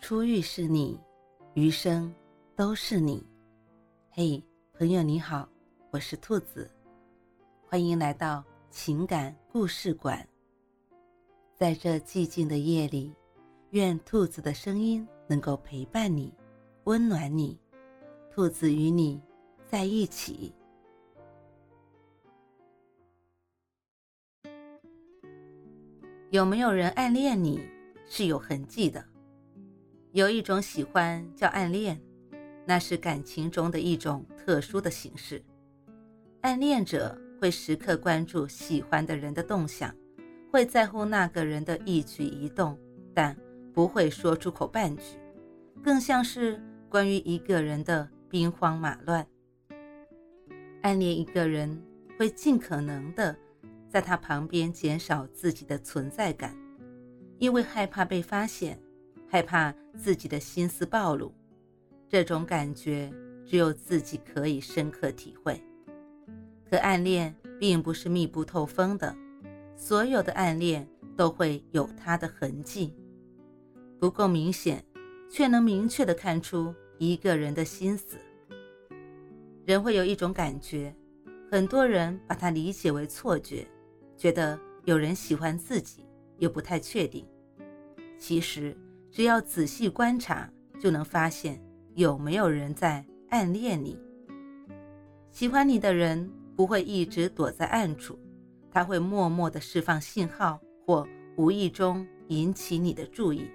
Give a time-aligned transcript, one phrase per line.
[0.00, 0.98] 初遇是你，
[1.52, 2.12] 余生
[2.56, 3.22] 都是你。
[4.10, 4.42] 嘿，
[4.72, 5.46] 朋友你好，
[5.90, 6.68] 我是兔子，
[7.68, 10.26] 欢迎来到情感故事馆。
[11.54, 13.14] 在这寂静的夜里，
[13.70, 16.32] 愿兔子的声音能够陪伴你，
[16.84, 17.60] 温暖你。
[18.32, 19.20] 兔子与你
[19.66, 20.52] 在一起。
[26.30, 27.60] 有没有人暗恋你
[28.06, 29.04] 是有痕迹的？
[30.12, 32.00] 有一种喜欢叫暗恋，
[32.66, 35.40] 那是感情中的一种特殊的形式。
[36.40, 39.94] 暗恋者会时刻关注喜欢的人的动向，
[40.50, 42.76] 会在乎那个人的一举一动，
[43.14, 43.36] 但
[43.72, 45.16] 不会说出口半句，
[45.80, 49.24] 更像是关于一个人的兵荒马乱。
[50.82, 51.80] 暗恋一个人
[52.18, 53.36] 会尽可能的
[53.88, 56.56] 在他旁边减少自己的存在感，
[57.38, 58.76] 因为害怕被发现。
[59.30, 61.32] 害怕自己的心思暴露，
[62.08, 63.08] 这种感觉
[63.46, 65.62] 只有自己可以深刻体会。
[66.68, 69.14] 可暗恋并不是密不透风的，
[69.76, 70.84] 所有的暗恋
[71.16, 72.92] 都会有它的痕迹，
[74.00, 74.84] 不够明显，
[75.30, 78.16] 却能明确的看出一个人的心思。
[79.64, 80.92] 人会有一种感觉，
[81.48, 83.64] 很多人把它理解为错觉，
[84.16, 86.04] 觉得有人喜欢自己，
[86.38, 87.24] 又不太确定。
[88.18, 88.76] 其实。
[89.10, 90.48] 只要仔细观察，
[90.80, 91.60] 就能发现
[91.94, 93.98] 有没有人在暗恋你。
[95.30, 98.18] 喜欢你的人不会一直躲在暗处，
[98.70, 103.50] 他会默默地释放信号，或无意中引起你的注意。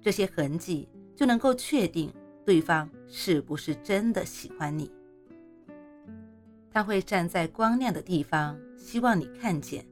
[0.00, 2.12] 这些痕迹就能够确定
[2.44, 4.90] 对方是不是真的喜欢你。
[6.72, 9.84] 他会站在光亮的地方，希望你看见。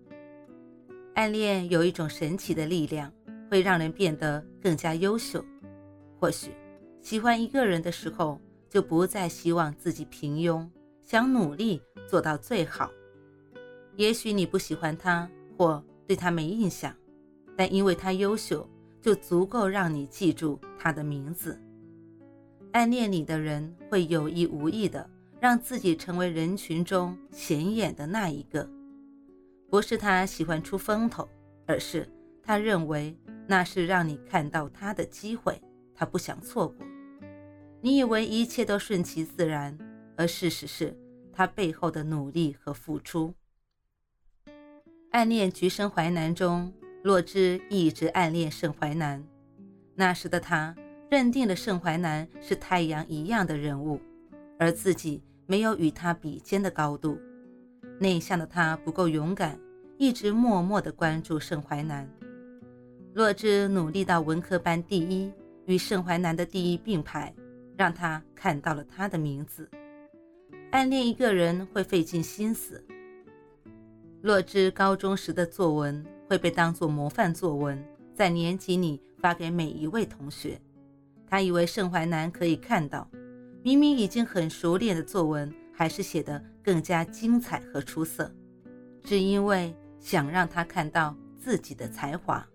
[1.15, 3.13] 暗恋有一种神奇的力量。
[3.51, 5.45] 会让人变得更加优秀。
[6.19, 6.51] 或许
[7.01, 10.69] 喜欢一个人的时候，就不再希望自己平庸，
[11.05, 12.91] 想努力做到最好。
[13.97, 16.95] 也许你不喜欢他，或对他没印象，
[17.57, 18.69] 但因为他优秀，
[19.01, 21.59] 就足够让你记住他的名字。
[22.73, 25.09] 暗恋你的人会有意无意的
[25.41, 28.69] 让自己成为人群中显眼的那一个，
[29.71, 31.29] 不是他喜欢出风头，
[31.67, 32.09] 而是
[32.43, 33.17] 他认为。
[33.51, 35.59] 那是让你看到他的机会，
[35.95, 36.87] 他不想错过。
[37.81, 39.77] 你以为一切都顺其自然，
[40.17, 40.95] 而事实是
[41.33, 43.33] 他背后的努力和付出。
[45.13, 46.71] 暗恋橘生淮南中，
[47.03, 49.25] 洛枳一直暗恋盛淮南。
[49.95, 50.77] 那时的他
[51.11, 53.99] 认定了盛淮南是太阳一样的人物，
[54.59, 57.19] 而自己没有与他比肩的高度。
[57.99, 59.59] 内向的他不够勇敢，
[59.97, 62.07] 一直默默地关注盛淮南。
[63.19, 65.33] 洛枳努力到文科班第一，
[65.67, 67.35] 与盛淮南的第一并排，
[67.77, 69.69] 让他看到了他的名字。
[70.71, 72.81] 暗恋一个人会费尽心思。
[74.23, 77.85] 洛枳高中时的作文会被当作模范作文，
[78.15, 80.57] 在年级里发给每一位同学。
[81.27, 83.11] 他以为盛淮南可以看到，
[83.65, 88.33] 明明已经很熟练的作文，还是写得更加精彩和出色，
[89.03, 92.47] 只因为想让他看到自己的才华。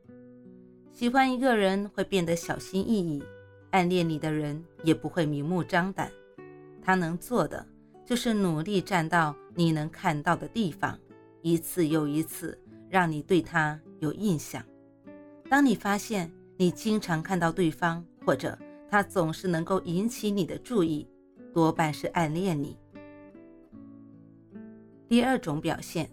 [0.93, 3.23] 喜欢一个人会变得小心翼翼，
[3.71, 6.11] 暗恋你的人也不会明目张胆。
[6.83, 7.65] 他能做的
[8.05, 10.97] 就是努力站到你能看到的地方，
[11.41, 12.55] 一次又一次
[12.89, 14.63] 让你对他有印象。
[15.49, 18.55] 当你发现你经常看到对方，或者
[18.87, 21.07] 他总是能够引起你的注意，
[21.51, 22.77] 多半是暗恋你。
[25.07, 26.07] 第二种表现，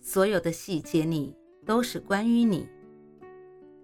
[0.00, 1.36] 所有的细节里
[1.66, 2.66] 都是关于你。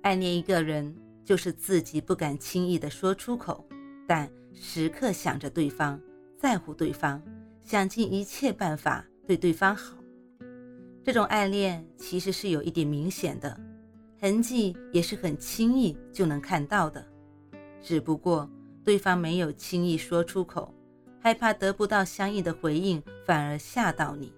[0.05, 0.95] 暗恋一个人，
[1.25, 3.67] 就是自己不敢轻易的说出口，
[4.07, 5.99] 但时刻想着对方，
[6.37, 7.23] 在乎对方，
[7.63, 9.97] 想尽一切办法对对方好。
[11.03, 13.59] 这种暗恋其实是有一点明显的，
[14.21, 17.03] 痕迹也是很轻易就能看到的，
[17.83, 18.47] 只不过
[18.85, 20.75] 对方没有轻易说出口，
[21.19, 24.31] 害怕得不到相应的回应，反而吓到你。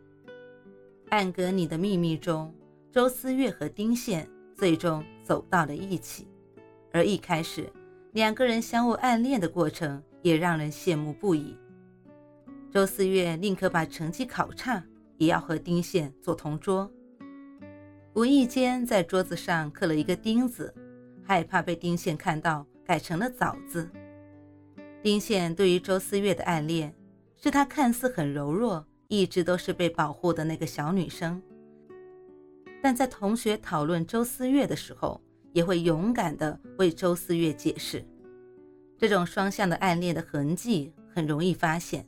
[1.09, 2.55] 暗格里的秘密中，
[2.93, 4.31] 周思月和丁宪。
[4.57, 6.29] 最终走到了一起，
[6.93, 7.69] 而一开始
[8.13, 11.59] 两个人相互暗恋的过程也让人羡慕不已。
[12.71, 14.81] 周思月宁可把成绩考差，
[15.17, 16.89] 也要和丁宪做同桌。
[18.15, 20.73] 无意间在桌子上刻了一个丁字，
[21.25, 23.91] 害怕被丁宪看到，改成了枣字。
[25.03, 26.95] 丁宪对于周思月的暗恋，
[27.37, 31.43] 是他看似很柔弱，一直都是被保护的那个小女生。
[32.87, 35.21] 但在同学讨论周思月的时候，
[35.53, 38.01] 也会勇敢地为周思月解释。
[38.97, 42.07] 这种双向的暗恋的痕迹很容易发现。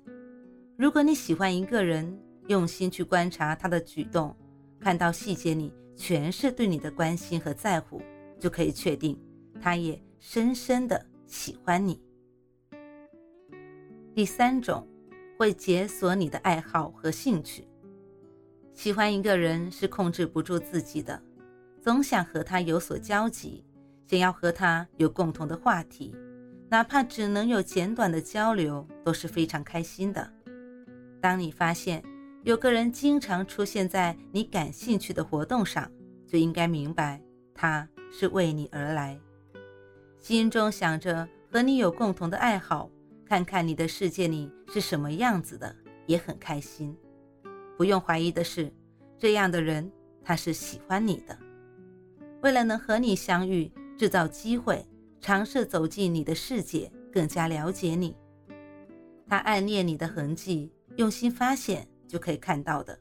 [0.76, 2.16] 如果你喜欢一个人，
[2.46, 4.32] 用心去观察他的举动，
[4.78, 8.00] 看到细节里全是对你的关心和在乎，
[8.38, 9.20] 就可以确定
[9.60, 12.00] 他也深深的喜欢你。
[14.14, 14.86] 第三种，
[15.36, 17.67] 会解锁你的爱好和兴趣。
[18.78, 21.20] 喜欢一个人是控制不住自己的，
[21.82, 23.64] 总想和他有所交集，
[24.06, 26.14] 想要和他有共同的话题。
[26.68, 30.32] 哪怕只能有简短的交流，都是非常开心的。
[31.20, 32.00] 当你发现
[32.44, 35.90] 有个人经常出现在你感兴趣的活动上，
[36.24, 37.20] 就应该明白
[37.52, 39.18] 他是为你而来，
[40.20, 42.88] 心中想着和你有共同的爱好，
[43.26, 45.74] 看看你的世界里是什么样子的，
[46.06, 46.96] 也很开心。
[47.78, 48.70] 不用怀疑的是，
[49.16, 49.90] 这样的人
[50.22, 51.38] 他是喜欢你的，
[52.42, 54.84] 为了能和你相遇，制造机会。
[55.20, 58.14] 尝试走进你的世界，更加了解你。
[59.26, 62.96] 他暗恋你的痕迹，用心发现就可以看到的。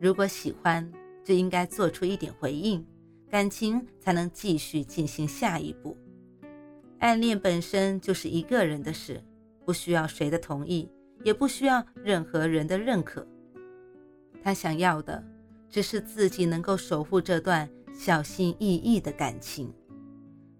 [0.00, 0.92] 如果喜欢，
[1.24, 2.84] 就应该做出一点回应，
[3.28, 5.96] 感情才能继续进行下一步。
[6.98, 9.22] 暗恋本身就是一个人的事，
[9.64, 10.90] 不需要谁的同意，
[11.22, 13.26] 也不需要任何人的认可。
[14.42, 15.22] 他想要的，
[15.68, 19.72] 只是自己能够守护这段小心翼翼的感情。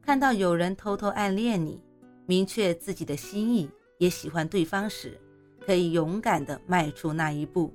[0.03, 1.81] 看到有人偷偷暗恋你，
[2.27, 5.19] 明确自己的心意，也喜欢对方时，
[5.65, 7.73] 可以勇敢地迈出那一步，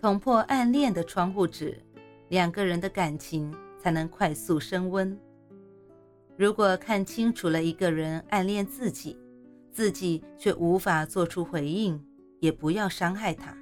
[0.00, 1.78] 捅破暗恋的窗户纸，
[2.28, 5.18] 两个人的感情才能快速升温。
[6.36, 9.16] 如果看清楚了一个人暗恋自己，
[9.74, 12.00] 自己却无法做出回应，
[12.38, 13.54] 也不要伤害他。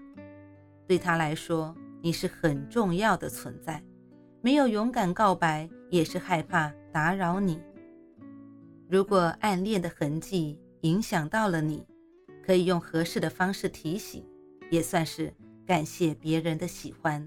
[0.86, 3.82] 对他来说，你是很重要的存在。
[4.42, 7.58] 没有勇敢告白，也是害怕打扰你。
[8.90, 11.86] 如果暗恋的痕迹影响到了你，
[12.44, 14.22] 可以用合适的方式提醒，
[14.70, 15.32] 也算是
[15.64, 17.26] 感谢别人的喜欢。